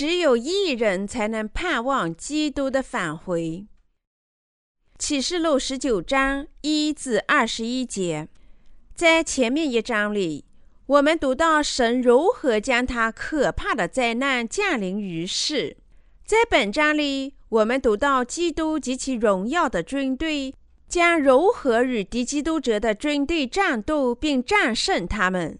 [0.00, 3.66] 只有一人才能盼望基督的返回。
[4.98, 8.26] 启示录十九章一至二十一节，
[8.94, 10.46] 在前面一章里，
[10.86, 15.76] 我们读到神如何将他可怕的灾难降临于世。
[16.24, 20.54] 在本章里，我们读到基督及其荣耀的军队
[20.88, 25.58] 将如何与敌基督者的军队战斗，并战胜他们，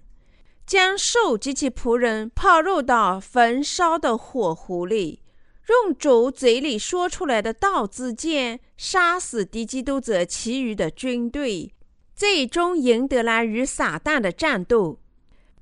[0.70, 5.20] 将兽及其仆人抛入到焚烧的火湖里，
[5.68, 11.74] 用主嘴里说出来的道之剑杀死敌基督者其余的军队，
[12.14, 15.00] 最终赢得了与撒旦的战斗。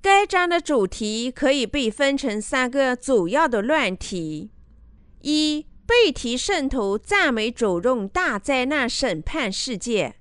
[0.03, 4.51] 该章的主题可以被分成三个主要的论题。
[5.23, 10.17] 一被提圣徒赞美主用大灾难审判世界；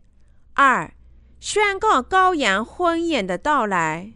[0.53, 0.93] 二
[1.41, 4.13] 宣告羔羊婚宴的到来；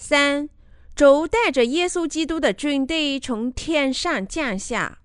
[0.00, 0.48] 三
[0.96, 5.00] 主带着耶稣基督的军队从天上降下。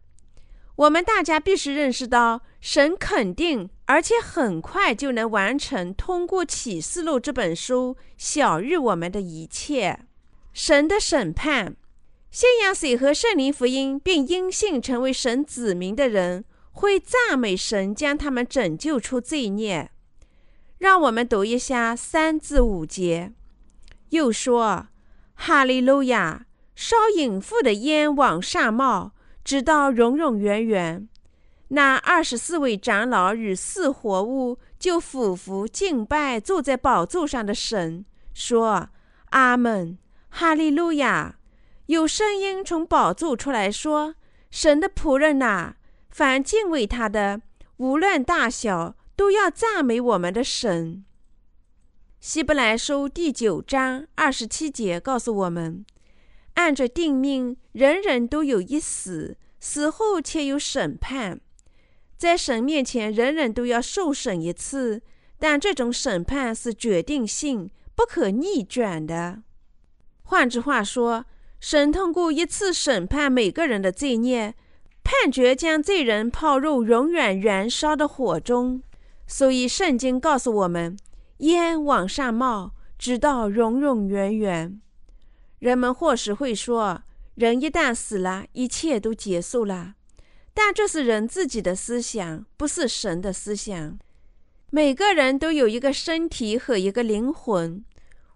[0.78, 10.00] 我们大家必须认识到，神肯定而且很快就能完成通过启示录这本书晓谕我们的一切。
[10.54, 11.76] 神的审判。
[12.32, 19.92] 信仰水和圣灵福音，并因信成为神子民的人，会赞美神将他们拯救出罪孽。
[20.78, 23.34] 让我们读一下三至五节。
[24.10, 24.88] 又说
[25.36, 26.46] ：“哈利路亚！
[26.76, 31.08] 烧引妇的烟往上冒，直到永永远远。”
[31.70, 38.90] 那二十四位长老与四活物就俯伏敬拜坐在宝座上的神，说
[39.32, 39.98] ：“阿门！
[40.30, 41.38] 哈利路亚！”
[41.88, 44.16] 有声音从宝座出来说
[44.52, 45.76] ：“神的仆人呐，
[46.10, 47.42] 凡敬畏他的，
[47.78, 51.06] 无论大小，都要赞美我们的神。”
[52.28, 55.86] 希伯来书第九章二十七节告诉我们
[56.56, 61.40] ：“按着定命，人人都有一死，死后且有审判。
[62.18, 65.04] 在神面前，人人都要受审一次，
[65.38, 69.44] 但这种审判是决定性、不可逆转的。
[70.24, 71.26] 换句话说。”
[71.62, 74.56] 神通过一次审判每个人的罪孽，
[75.04, 78.82] 判决将罪人抛入永远燃烧的火中。
[79.28, 80.98] 所以圣经告诉我们：
[81.38, 84.80] 烟往上冒，直到永永远远。
[85.60, 87.04] 人们或许会说，
[87.36, 89.96] 人一旦死了，一切都结束了。
[90.54, 93.98] 但这是人自己的思想，不是神的思想。
[94.70, 97.84] 每个人都有一个身体和一个灵魂，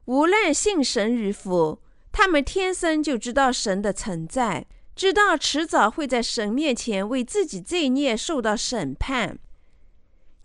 [0.05, 1.81] 无论信神与否。
[2.11, 9.37] 他们天生就知道神的存在，知道迟早会在神面前为自己罪孽受到审判。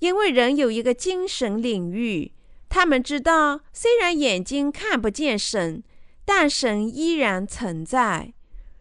[0.00, 2.34] 因为人有一个精神领域，
[2.74, 5.84] 他们知道，虽然眼睛看不见神，
[6.24, 8.34] 但神依然存在。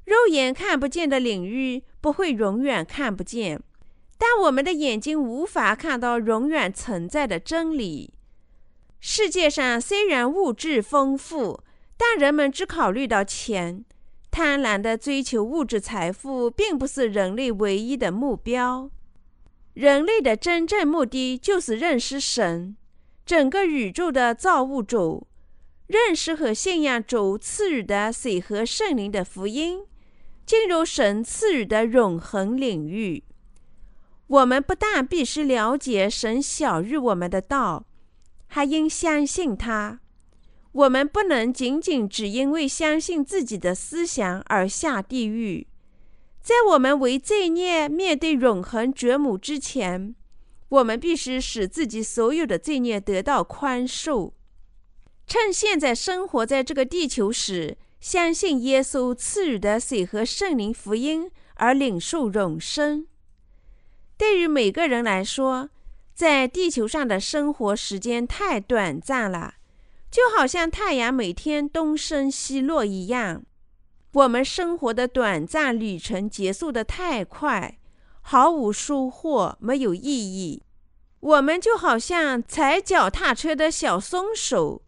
[0.05, 3.61] 肉眼看不见的领域不会永远看不见，
[4.17, 8.15] 但我们的眼睛无法看到永远存在的真理。
[8.99, 11.61] 世界上虽然物质丰富，
[11.95, 13.85] 但人们只考虑到钱，
[14.31, 18.89] 贪婪的追求物质财富，并不是人类唯一的目标。
[19.75, 22.75] 人类的真正目的就是认识神，
[23.25, 25.28] 整个宇宙的造物主，
[25.88, 29.85] 认识和信仰主赐予的水和圣灵的福音，
[30.45, 33.23] 进入神赐予的永恒领域。
[34.28, 37.85] 我们不但必须了解神晓谕我们的道，
[38.47, 40.00] 还应相信他。
[40.72, 45.67] 我们不能仅仅只因为相信自己的思想而下地狱。
[46.41, 50.16] 在我们为罪孽面对永恒绝母之前，
[50.73, 54.31] 我们必须使自己所有的罪孽得到宽恕。
[55.28, 63.05] 趁现在生活在这个地球时，相信耶稣赐予的水和圣灵福音而领受永生。
[64.17, 65.70] 对于每个人来说，
[66.16, 69.55] 在地球上的生活时间太短暂了。
[70.09, 73.43] 就好像太阳每天东升西落一样，
[74.14, 77.79] 我们生活的短暂旅程结束的太快，
[78.22, 80.62] 毫无收获，没有意义。
[81.23, 84.81] 我们就好像踩脚踏车的小松鼠，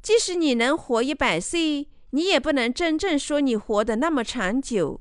[0.00, 5.00] 即使你能活一百岁，你也不能真正说你活得那么长久。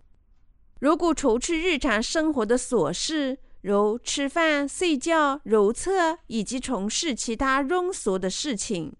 [0.79, 8.91] 如果除去日常生活的琐事，如吃饭、睡觉、如厕以及从事其他庸俗的事情。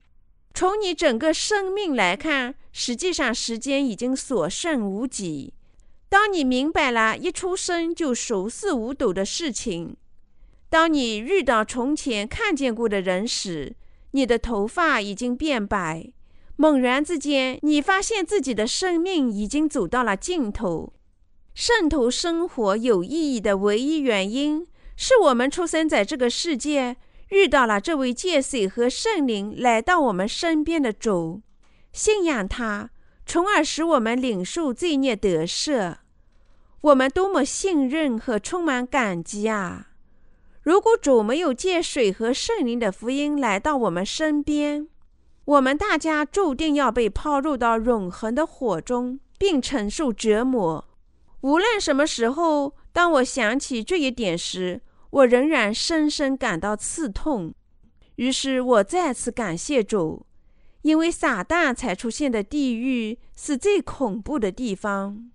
[0.54, 5.56] 从你整个生命来看，实际上时间已经所剩无几。
[6.08, 9.96] 当你明白了一出生就熟视无睹的事情，
[10.72, 13.76] 当你遇到从前看见过的人时，
[14.12, 16.14] 你的头发已经变白。
[16.56, 20.94] 猛然之间，你发现自己的生命已经走到了尽头。
[21.54, 24.66] 圣徒生活有意义的唯一原因，
[24.96, 26.96] 是我们出生在这个世界，
[27.32, 31.42] 遇到了这位借水和圣灵来到我们身边的主，
[31.92, 32.92] 信仰他，
[33.26, 35.98] 从而使我们领受罪孽得赦。
[36.80, 39.90] 我们多么信任和充满感激啊！
[40.64, 44.88] 如果主没有借水和圣灵的福音来到我们身边，
[45.46, 50.88] 我们大家注定要被抛入到永恒的火中，并承受折磨。
[51.42, 57.56] 无论什么时候，当我想起这一点时，我仍然深深感到刺痛。
[58.18, 60.28] 于是我再次感谢主，
[60.84, 65.32] 因为撒旦才出现的地狱是最恐怖的地方。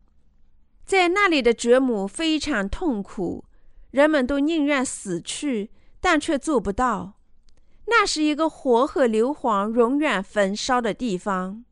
[0.85, 3.45] 在那里的折磨非常痛苦，
[3.91, 7.15] 人们都宁愿死去，但却做不到。
[7.87, 11.65] 那是一个火和硫磺永远焚烧的地方。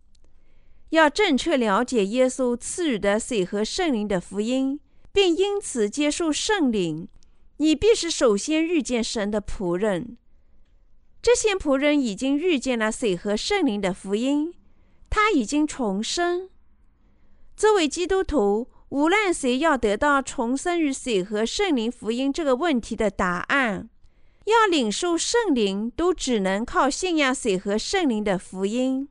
[0.90, 4.78] 要正确了解耶稣赐予的水和圣灵的福音，
[5.12, 7.08] 并因此接受圣灵，
[7.56, 10.16] 你必须首先遇见神的仆人。
[11.20, 14.54] 这些仆人已经遇见了水和圣灵的福音，
[15.10, 16.48] 他已经重生。
[17.56, 18.68] 作为基督徒。
[18.94, 23.90] 无论谁要得到重生于水和圣灵福音这个问题的答案，
[24.44, 29.08] 要领受圣灵，都只能靠信仰水和圣灵的福音。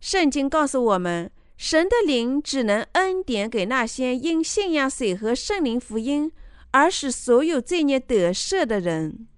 [0.00, 6.32] 圣经告诉我们，神的灵只能恩典给那些因信仰水和圣灵福音
[6.70, 9.28] 而使所有罪孽得赦的人。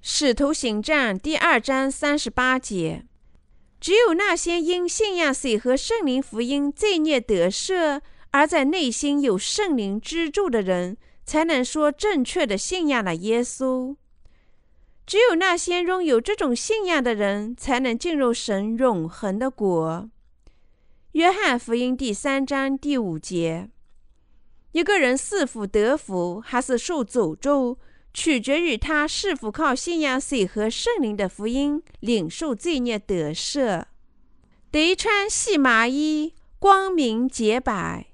[0.00, 3.04] 使徒行传第二章三十八节：
[3.78, 8.00] 只有那些因信仰水和圣灵福音罪孽得赦。
[8.32, 13.96] 而在内心有圣灵支柱的人，才能说正确的信仰了耶稣。
[15.06, 20.08] 只有那些拥有这种信仰的人，才能进入神永恒的国。
[21.12, 23.68] 约翰福音第三章第五节：
[24.70, 27.76] 一个人是否得福，还是受诅咒，
[28.14, 33.86] 取决于他是否靠信仰水和圣灵的福音，领受罪孽得赦。
[34.70, 38.09] 得穿细麻衣，光明洁白。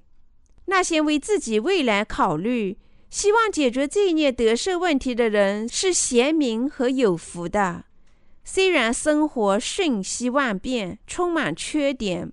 [0.67, 2.77] 那些为自己未来考虑、
[3.09, 7.85] 希望解决罪孽得赦问题的人是贤明和有福的。
[8.45, 12.33] 虽然生活瞬息万变、充满缺点，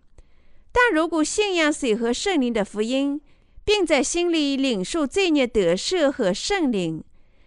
[0.72, 3.22] 但如果信仰水和圣灵的福音，
[3.64, 7.04] 并在心里领受罪孽得赦和圣灵，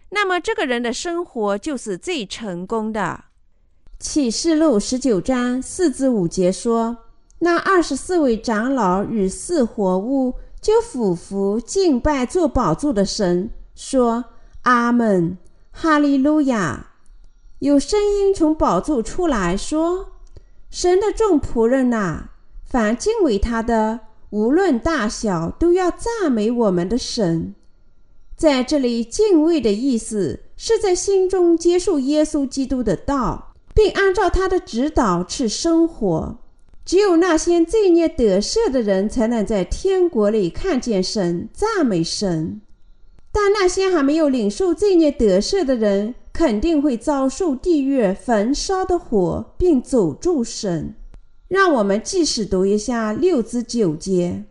[0.09, 3.25] 那么这个人的生活就是最成功的。
[3.99, 6.97] 启示录十九章四至五节说
[7.39, 14.25] ：“那二十四位长老与四活物。”就俯伏敬拜做宝座的神，说
[14.63, 15.37] ：“阿门，
[15.71, 16.87] 哈利路亚！”
[17.59, 20.09] 有声音从宝座出来说
[20.69, 22.29] ：“神的众仆人呐，
[22.65, 27.55] 凡敬畏他的，无论大小，都要赞美我们的神。”
[28.35, 36.37] 在这里，敬畏的意思是在心中接受耶稣基督的道，并按照他的指导去生活。
[36.87, 42.61] 只有那些罪孽得赦的人，才能在天国里看见神、赞美神。
[43.29, 50.95] 但那些还没有领受罪孽得赦的人，肯定会遭受地狱焚烧的火，并诅咒神。
[51.49, 54.45] 让我们继续读一下六至九节。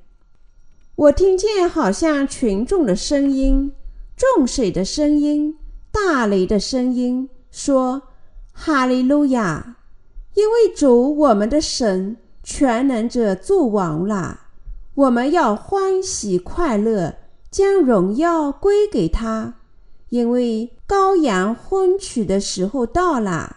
[0.95, 3.73] 我听见好像群众的声音、
[4.15, 5.57] 众水的声音、
[5.91, 8.03] 大雷的声音，说
[8.53, 9.79] ：“哈利路亚！
[10.35, 14.43] 因为主我们的神。”全能者作王了，
[14.95, 17.17] 我们要欢喜快乐，
[17.51, 19.55] 将荣耀归给他，
[20.11, 23.57] 因为羔羊婚娶的时候到了，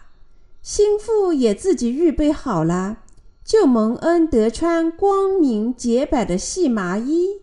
[0.64, 2.98] 心腹也自己预备好了，
[3.46, 7.42] 就蒙恩得穿光明洁白的细麻衣。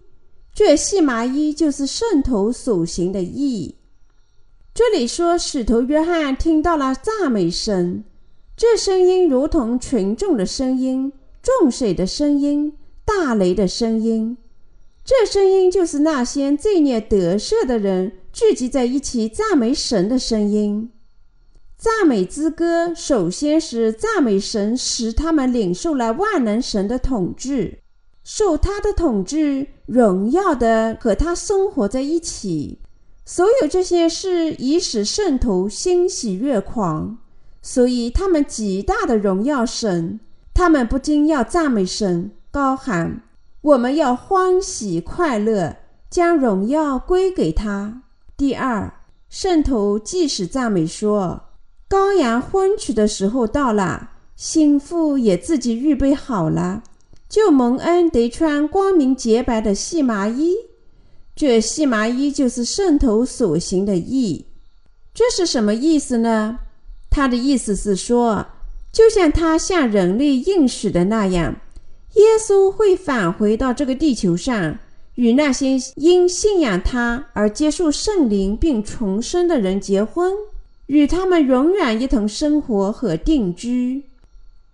[0.53, 3.76] 这细麻衣就是圣徒所行的义。
[4.75, 8.03] 这里说，使徒约翰听到了赞美声，
[8.57, 11.12] 这声音如同群众的声音。
[11.47, 12.73] 众水的声音，
[13.05, 14.37] 大雷的声音，
[15.05, 20.91] 这声音就是那些罪孽得赦的人聚集在一起赞美神的声音。
[21.79, 27.79] 赞美之歌，首先是赞美神，使他们领受了万能神的统治，
[28.25, 32.81] 受他的统治，荣耀的和他生活在一起。
[33.25, 37.19] 所有这些事已使圣徒欣喜若狂，
[37.62, 40.19] 所以他们极大的荣耀神。
[40.56, 43.20] 他们不禁要赞美神，高喊
[43.60, 45.76] ：“我们要欢喜快乐，
[46.08, 48.00] 将荣耀归给他。”
[48.38, 48.90] 第二，
[49.28, 51.42] 圣徒即使赞美说
[51.90, 56.82] ：“羔羊婚娶的时候到了，心腹也自己预备好了，
[57.28, 60.54] 就蒙恩得穿光明洁白的细麻衣。”
[61.36, 64.46] 这细麻衣就是圣徒所行的义。
[65.12, 66.60] 这是什么意思呢？
[67.10, 68.46] 他的意思是说，
[68.97, 71.57] 就像他向人类应许的那样，
[72.15, 74.79] 耶稣会返回到这个地球上，
[75.17, 80.33] 与那些因信仰他而接受圣灵并重生的人结婚，
[80.87, 84.05] 与他们永远一同生活和定居。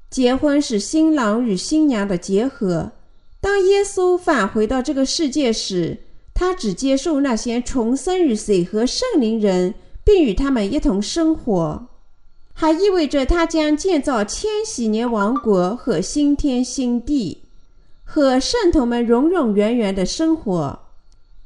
[0.09, 2.93] 结婚是新郎与新娘的结合。
[3.41, 5.99] 当耶稣返回到这个世界时，
[6.33, 9.75] 他只接受那些重生于水和圣灵人，
[10.05, 11.89] 并与他们一同生活，
[12.63, 17.43] 还意味着他将建造千禧年王国和新天新地，
[18.05, 20.79] 和圣徒们永永远远的生活。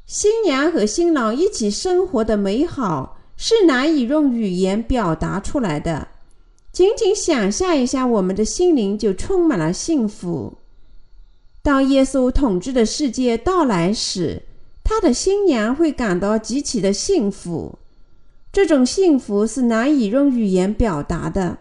[0.05, 6.07] 新娘和新郎一起生活的美好是难以用语言表达出来的，
[6.71, 10.59] 仅仅想象一下，我们的心灵就充满了幸福。
[11.63, 14.43] 当耶稣统治的世界到来时，
[14.85, 17.79] 他的新娘会感到极其的幸福，
[18.57, 21.59] 这种幸福是难以用语言表达的。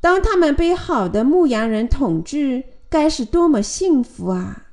[0.00, 4.68] 当他们被好的牧羊人统治，该是多么幸福啊！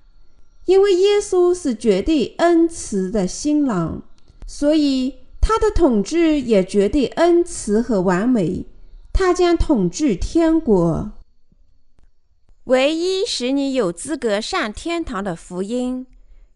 [0.64, 4.02] 因为耶稣是绝对恩慈的新郎，
[4.48, 8.66] 所以他的统治也绝对恩慈和完美。
[9.12, 11.12] 他将统治天国。
[12.64, 16.08] 唯一使你有资格上天堂的福音。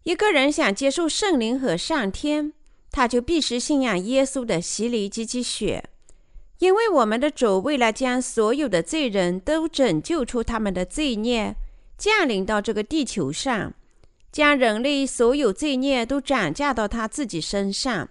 [0.04, 2.54] 一个人想接受圣灵和上天，
[2.92, 5.82] 他就必须信仰耶稣的洗礼及其血，
[6.58, 11.56] 因为我们的主为了将所有的罪人都拯救出他们的罪孽，
[11.96, 13.72] 降临到这个地球上，
[14.30, 18.08] 将人类所有罪孽都转嫁到他自己身上。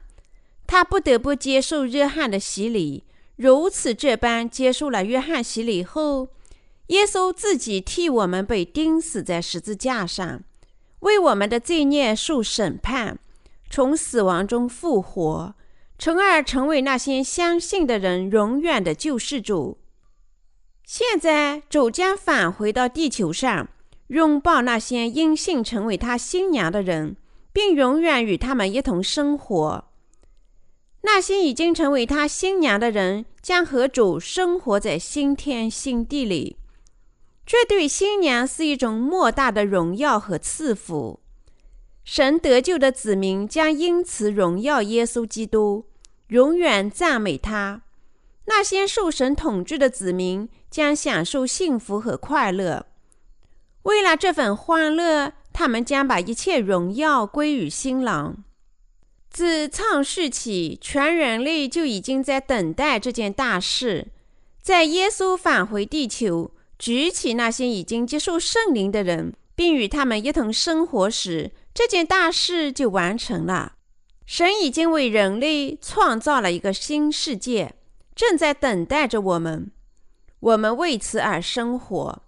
[0.65, 3.03] 他不得不接受约翰的洗礼，
[3.35, 6.29] 如此这般接受了约翰洗礼后，
[6.87, 10.41] 耶稣自己替我们被钉死在十字架上。
[11.01, 13.19] 为我们的罪孽受审判，
[13.71, 15.55] 从死亡中复活，
[15.97, 19.77] 从而成为那些相信的人永远的救世主。
[20.83, 23.69] 现在主将返回到地球上，
[24.07, 27.15] 拥抱那些因信成为他新娘的人，
[27.53, 29.85] 并永远与他们一同生活。
[31.03, 36.57] 那些已经成为他新娘的人，将和主生活在新天新地里。
[37.45, 41.20] 这对新娘是一种莫大的荣耀和赐福，
[42.03, 45.85] 神得救的子民将因此荣耀耶稣基督，
[46.27, 47.83] 永远赞美他。
[48.45, 52.87] 那些受神统治的子民将享受幸福和快乐。
[53.83, 58.43] 为了这份欢乐，他们将把一切荣耀归于新郎。
[59.29, 64.07] 自创世起，全人类就已经在等待这件大事，
[64.61, 66.51] 在耶稣返回地球。
[66.77, 73.73] 举起那些已经接受圣灵的人，并与他们一同生活时，这件大事就完成了。
[74.25, 77.75] 神已经为人类创造了一个新世界，
[78.15, 79.71] 正在等待着我们。
[80.39, 82.23] 我们为此而生活，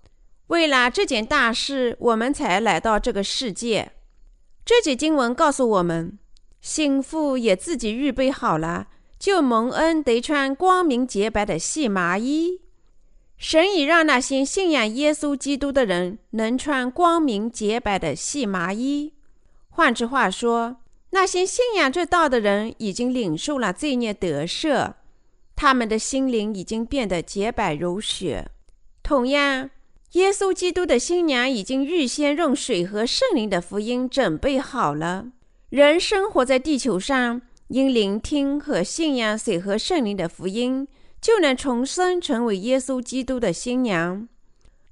[0.47, 3.93] 为了这件大事，我们才来到这个世界。
[4.65, 6.19] 这节经文告诉我们，
[6.61, 12.61] 心腹也自己预备好了，就蒙恩得穿光明洁白的细麻衣。
[13.37, 19.13] 神已让那些信仰耶稣基督的人能穿光明洁白的细麻衣。
[19.75, 20.77] 换句话说，
[21.09, 24.93] 那些信仰这道的人已经领受了罪孽得赦，
[25.55, 28.47] 他们的心灵已经变得洁白如雪。
[29.01, 29.71] 同样，
[30.11, 35.25] 耶稣基督的新娘已经预先用水和圣灵的福音准备好了。
[35.69, 40.87] 人生活在地球上，因聆听和信仰水和圣灵的福音。
[41.19, 44.27] 就能重生，成为耶稣基督的新娘。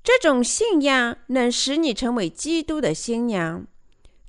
[0.01, 3.67] 这种信仰能使你成为基督的新娘。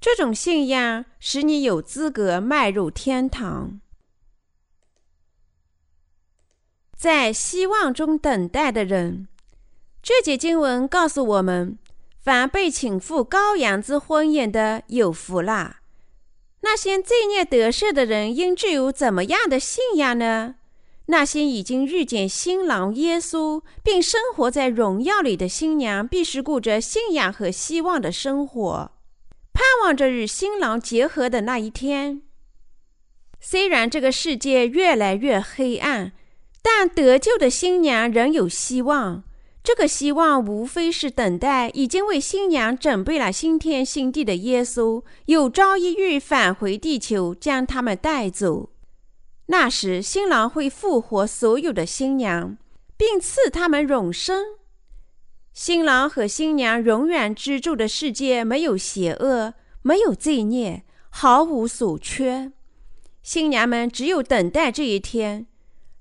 [0.03, 3.81] 这种信仰使你有资格迈入天堂。
[6.97, 9.29] 在希望中等待的人，
[10.03, 11.79] 这节经文告诉我们：
[12.19, 15.83] 凡被请赴羔羊之婚宴的，有福啦。
[16.63, 20.57] 那些罪孽得赦的人，应具有怎么样的信仰呢？
[21.07, 28.91] 那些已经遇见新郎耶稣并生活在荣耀里的新娘，必须过着信仰和希望的生活，
[29.53, 32.23] 盼望着与新郎结合的那一天。
[33.41, 36.13] 虽然这个世界越来越黑暗，
[36.63, 39.25] 但得救的新娘仍有希望。
[39.65, 48.71] 这个希望无非是等待已经为新娘准备了新天新地的耶稣，有朝一日返回地球，将他们带走。
[49.47, 52.57] 那时，新郎会复活所有的新娘，
[52.97, 54.45] 并赐他们永生。
[55.53, 62.53] 新郎和新娘永远居住的世界没有邪恶，没有罪孽，毫无所缺。
[63.23, 65.47] 新娘们只有等待这一天。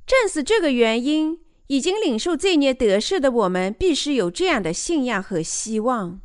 [0.08, 6.22] 正是这个原因，已经领受罪孽得赦的我们，必须有这样的信仰和希望。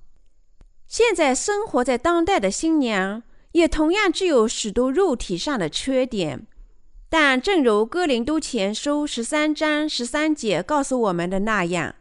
[0.87, 6.47] 现在生活在当代的新娘，也同样具有许多肉体上的缺点。
[7.09, 11.97] 但正如《哥林都前书》十三章十三节告诉我们的那样，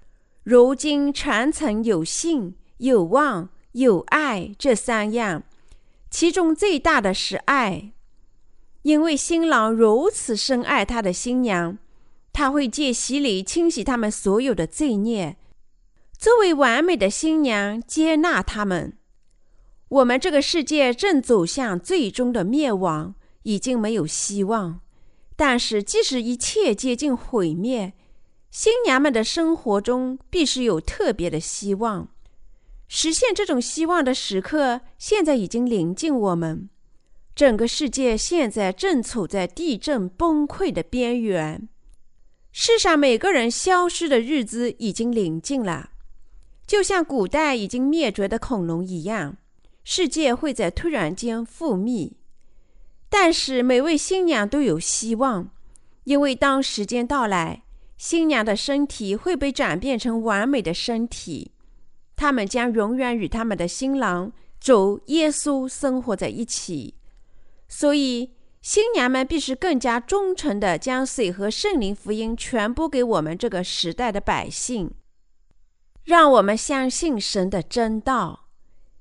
[0.45, 5.41] 如今常曾有信、有望、有爱这三样，
[6.11, 7.93] 其中最大的是爱。
[8.83, 11.79] 因为新郎如此深爱他的新娘，
[12.31, 15.35] 他会借洗礼清洗他们所有的罪孽，
[16.15, 18.95] 作为完美的新娘接纳他们。
[19.87, 24.81] 我们这个世界正走向最终的灭亡，已经没有希望。
[25.35, 27.93] 但是，即使一切接近毁灭，
[28.57, 32.07] 新娘们的生活中必须有特别的希望。
[32.87, 36.69] 实现这种希望的时刻，现在已经临近我们。
[37.35, 41.67] 整个世界现在正处在地震崩溃的边缘，
[42.53, 45.89] 世上每个人消失的日子已经临近了，
[46.65, 49.35] 就像古代已经灭绝的恐龙一样，
[49.83, 52.13] 世界会在突然间覆灭。
[53.09, 55.49] 但是每位新娘都有希望，
[56.05, 57.63] 因为当时间到来，
[57.97, 61.51] 新娘的身体会被转变成完美的身体，
[62.15, 66.95] 他们将永远与他们的新郎主耶稣生活在一起。
[67.67, 74.91] 所以，新娘们必须更加忠诚地将水和圣灵福音传播给我们这个时代的百姓，
[76.03, 78.47] 让我们相信神的真道。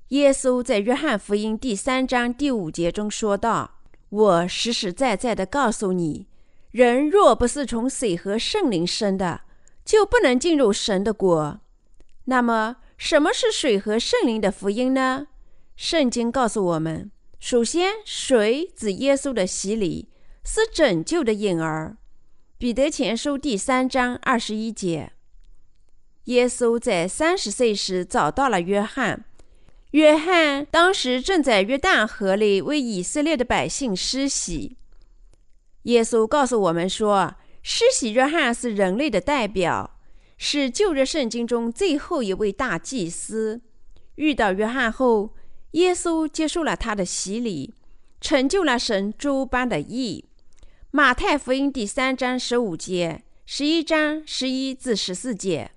[0.09, 3.71] 耶稣在约翰福音第三章第五节中说道。
[4.09, 6.27] 我实实在在的告诉你，
[6.75, 9.43] 人若不是从水和圣灵生的，
[9.85, 11.61] 就不能进入神的国。
[12.25, 15.27] 那么，什么是水和圣灵的福音呢？
[15.77, 17.09] 圣经告诉我们，
[17.39, 20.09] 首先，水指耶稣的洗礼，
[20.43, 21.95] 是拯救的婴儿。
[22.57, 25.13] 彼得前书第三章二十一节，
[26.25, 29.23] 耶稣在三十岁时找到了约翰。
[29.91, 34.75] 约翰当时正在约旦河里为以色列的百姓施洗。
[35.85, 39.99] 耶稣告诉我们说，施洗约翰是人类的代表，
[40.37, 43.61] 是旧约圣经中最后一位大祭司。
[44.15, 45.35] 遇到约翰后，
[45.71, 47.73] 耶稣接受了他的洗礼，
[48.19, 50.25] 成就了神诸般的义。
[50.89, 55.69] 马太福音第三章十五节，十一章十一至十四节。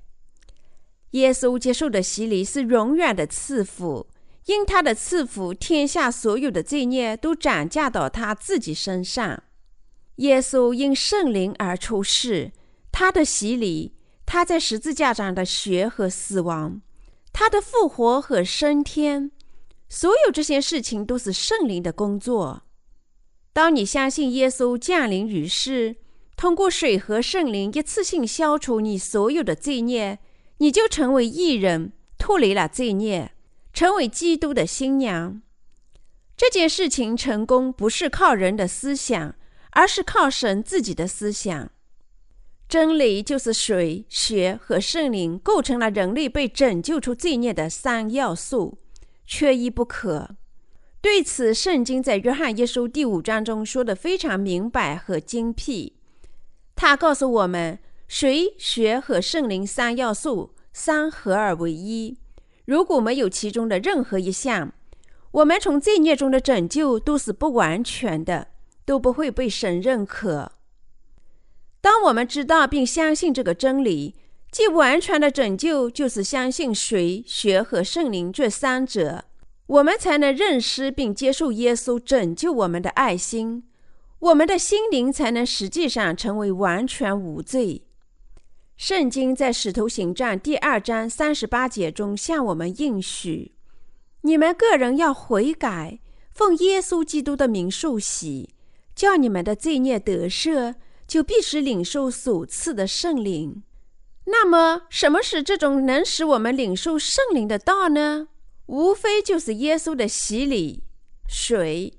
[1.11, 4.07] 耶稣接受的洗礼是永远的赐福，
[4.47, 9.43] 因他的赐福，天下所有的罪孽都转嫁到他自己身上。
[10.19, 12.53] 耶稣因圣灵而出世，
[12.93, 16.81] 他的洗礼，他在十字架上的血和死亡，
[17.33, 19.33] 他的复活和升天，
[19.89, 22.63] 所有这些事情都是圣灵的工作。
[23.53, 25.97] 当你相信耶稣降临于世，
[26.37, 30.21] 通过水和圣灵一次性消除你所有的罪孽。
[30.61, 33.31] 你就成为艺人，脱离了罪孽，
[33.73, 35.41] 成为基督的新娘。
[36.37, 39.37] 这件事情成功不是靠人的思想，
[39.79, 41.71] 而是靠神自己的思想。
[42.69, 48.79] 真理就是水、血和圣灵构成了人类被拯救出罪孽的三要素，
[49.25, 50.31] 缺一不可。
[51.01, 55.95] 对此，圣经在约翰一书第五章中说的非常明白和精辟。
[56.75, 57.79] 他告诉我们。
[58.09, 62.17] 水、血和圣灵三要素三合二为一，
[62.65, 64.73] 如果没有其中的任何一项，
[65.31, 68.49] 我们从罪孽中的拯救都是不完全的，
[68.89, 70.53] 都不会被神认可。
[71.83, 74.15] 当我们知道并相信这个真理，
[74.51, 79.27] 即完全的拯救就是相信水、血和圣灵这三者，
[79.67, 83.65] 我们才能认识并接受耶稣拯救我们的爱心，
[84.21, 87.83] 我们的心灵才能实际上成为完全无罪。
[88.79, 93.53] 圣经在《使徒行传》第二章三十八节中向我们应许
[94.23, 98.55] ：“你们个人要悔改，奉耶稣基督的名受洗，
[98.99, 100.75] 叫你们的罪孽得赦，
[101.07, 103.63] 就必须领受所赐的圣灵。”
[104.27, 108.27] 那么，什么是这种能使我们领受圣灵的道呢？
[108.67, 110.83] 无非就是耶稣的洗礼、
[111.29, 111.95] 水，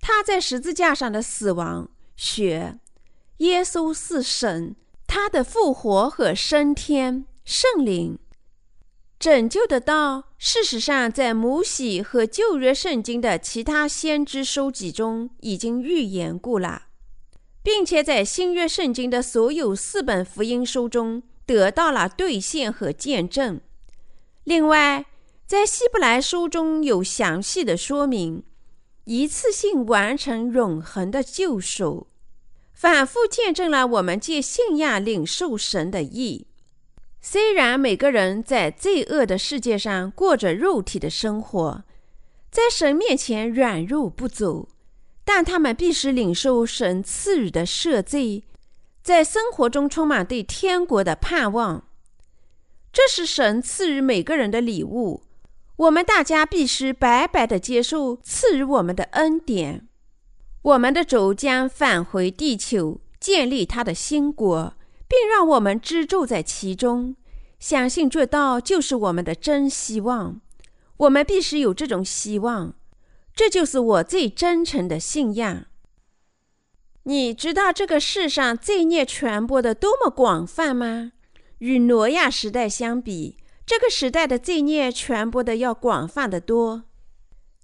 [0.00, 2.80] 他在十字架上的死亡、血。
[3.38, 4.74] 耶稣是神。
[5.06, 8.18] 他的复活和升天，圣灵
[9.20, 16.84] 拯救的道，事实上在摩西和旧约圣经的其他先知书籍中已经预言过了，
[17.62, 23.60] 并且在新约圣经的所有四本福音书中得到了兑现和见证。
[24.44, 25.04] 另外，
[25.46, 28.42] 在希伯来书中有详细的说明，
[29.04, 32.06] 一次性完成永恒的救赎，
[32.72, 36.46] 反复见证了我们借信仰领受神的意。
[37.22, 41.84] 虽然每个人在罪恶的世界上过着肉体的生活，
[42.50, 44.68] 在神面前软弱不足，
[45.24, 48.44] 但他们必须领受神赐予的赦罪，
[49.02, 51.84] 在生活中充满对天国的盼望。
[52.92, 55.22] 这是神赐予每个人的礼物，
[55.76, 59.86] 我们大家必须白白的接受赐予我们的恩典。
[60.62, 64.74] 我们的主将返回地球，建立他的新国。
[65.10, 67.16] 并让我们居住在其中，
[67.58, 70.40] 相信这道就是我们的真希望。
[70.98, 72.74] 我们必须有这种希望，
[73.34, 75.64] 这就是我最真诚的信仰。
[77.02, 81.10] 你知道这个世上罪孽传播的多么广泛吗？
[81.58, 86.84] 与挪亚时代相比，这个时代的罪孽传播的要广泛得多。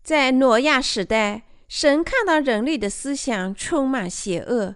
[0.02, 4.74] 在挪亚时代，神看到人类的思想充满邪恶。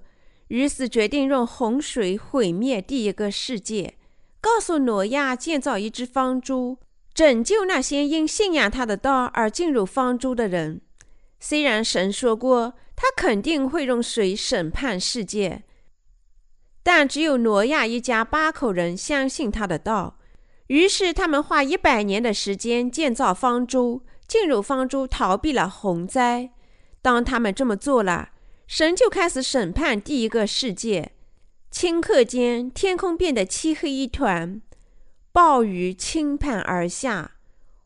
[0.50, 3.94] 于是决定用洪水毁灭第一个世界，
[4.40, 6.76] 告诉挪亚建造一只方舟，
[7.14, 10.80] 拯救那些因信仰他的道而进入方舟的人。
[11.38, 15.62] 虽然神说过他肯定会用水审判世界，
[16.82, 20.18] 但只有挪亚一家八口人相信他的道。
[20.66, 26.50] 于是他们花一百年的时间建造方舟，进入方舟逃避了洪灾。
[27.00, 28.30] 当他们这么做了。
[28.70, 31.10] 神就开始审判第一个世界，
[31.72, 34.62] 顷刻间天空变得漆黑一团，
[35.32, 37.32] 暴雨倾盆而下。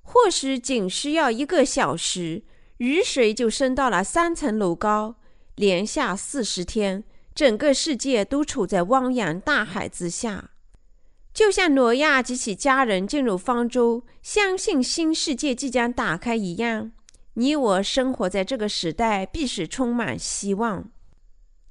[0.02, 2.42] 或许仅需要一个小时，
[2.76, 5.16] 雨水就升到了三层楼高。
[5.54, 7.02] 连下四十天，
[7.34, 10.50] 整个世界都处在汪洋大海之下。
[11.32, 16.92] 就像挪亚及其家人进入方舟，相信新世界即将打开一样。
[17.34, 20.90] 你我生活在这个时代，必是充满希望，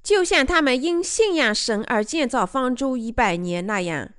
[0.03, 4.11] 就像他们因信仰神而建造方舟一百年那样。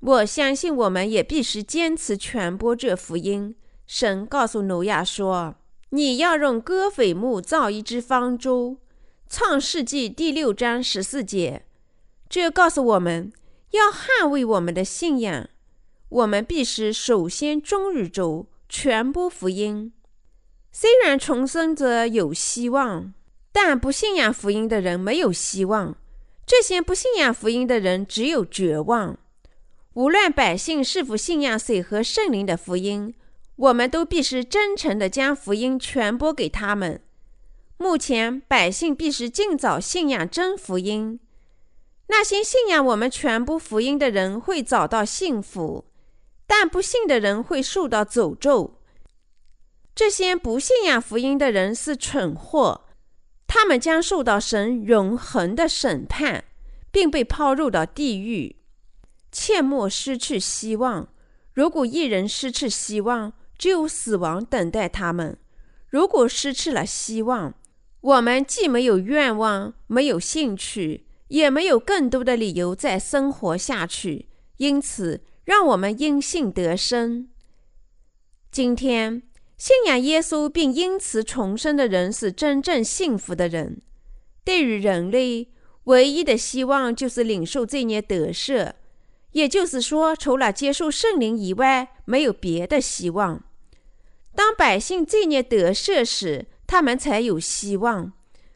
[0.00, 3.56] 我相信我们也必须坚持传播这福音。
[3.86, 5.54] 神告诉挪亚说
[5.90, 8.78] ：“你要用戈斐木造一只方舟。”
[9.30, 11.64] 创世纪第六章十四节，
[12.28, 13.32] 这告诉我们
[13.70, 15.48] 要捍卫我们的信仰。
[16.10, 19.92] 我们必须首先忠于主，传播福音。
[20.76, 23.14] 虽然重生者有希望，
[23.52, 25.96] 但不信仰福音的人没有希望。
[26.44, 29.16] 这些不信仰福音的人只有绝望。
[29.92, 33.14] 无论百姓是否信仰水和圣灵的福音，
[33.54, 37.00] 我们都必须真诚地将福音传播给他们。
[37.76, 41.20] 目前，百姓必须尽早信仰真福音。
[42.08, 45.84] 那些信仰我们全部福音的人会找到幸福，
[46.48, 48.80] 但不信的人会受到诅咒。
[49.94, 52.84] 这些不信仰福音的人是蠢货，
[53.46, 56.44] 他们将受到神永恒的审判，
[56.90, 58.56] 并被抛入到地狱。
[59.30, 61.08] 切莫失去希望。
[61.52, 65.38] 如果一人失去希望，只有死亡等待他们。
[65.88, 67.54] 如果失去了希望，
[68.00, 74.28] 我们既没有愿望，没有兴趣，也没有更多的理由再生活下去。
[74.56, 77.28] 因此，让我们因信得生。
[78.50, 79.22] 今天。
[79.56, 83.80] 信仰耶稣并因此重生的人是真正幸福的人。
[84.44, 85.48] 对于人类，
[85.84, 88.72] 唯一的希望就是领受罪孽得赦，
[89.32, 93.42] 也就是说，除了接受圣灵以外，没有别的希望。
[94.34, 98.12] 当百姓罪孽得赦时，他们才有希望，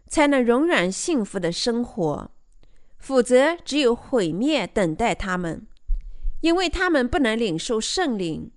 [0.09, 2.31] 才能永远幸福的生活；
[2.99, 5.67] 否则，只有毁灭等待他们，
[6.41, 8.51] 因为他们不能领受圣灵。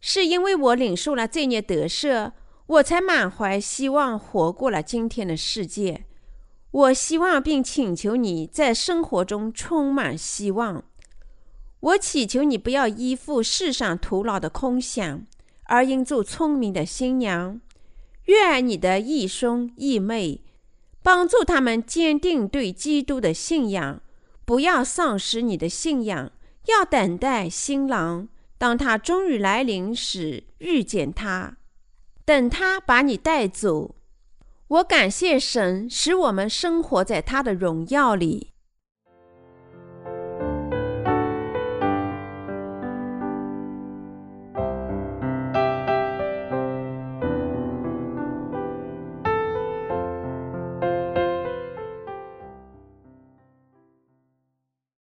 [0.00, 2.32] 是因为我领受了罪孽得赦，
[2.66, 6.04] 我才满怀希望活过了今天的世界。
[6.70, 10.84] 我希望并请求你在生活中充满希望。
[11.80, 15.24] 我祈求你不要依附世上徒劳的空想，
[15.64, 17.60] 而应做聪明的新娘。
[18.26, 20.42] 愿你的义兄义妹
[21.02, 24.02] 帮助他们坚定对基督的信仰，
[24.44, 26.30] 不要丧失你的信仰，
[26.66, 28.28] 要等待新郎。
[28.58, 31.56] 当他终于来临时，遇见他，
[32.24, 33.94] 等他把你带走。
[34.66, 38.52] 我感谢神，使我们生活在他的荣耀里。